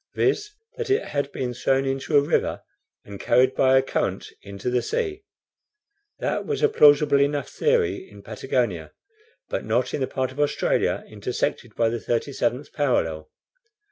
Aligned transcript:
viz., 0.15 0.49
that 0.77 0.89
it 0.89 1.03
had 1.09 1.31
been 1.31 1.53
thrown 1.53 1.85
into 1.85 2.17
a 2.17 2.21
river 2.21 2.63
and 3.05 3.19
carried 3.19 3.53
by 3.53 3.77
a 3.77 3.83
current 3.83 4.29
into 4.41 4.67
the 4.71 4.81
sea. 4.81 5.21
That 6.17 6.43
was 6.43 6.63
a 6.63 6.69
plausible 6.69 7.21
enough 7.21 7.47
theory 7.49 8.09
in 8.09 8.23
Patagonia, 8.23 8.93
but 9.47 9.63
not 9.63 9.93
in 9.93 10.01
the 10.01 10.07
part 10.07 10.31
of 10.31 10.39
Australia 10.39 11.03
intersected 11.07 11.75
by 11.75 11.89
the 11.89 11.99
37th 11.99 12.73
parallel. 12.73 13.29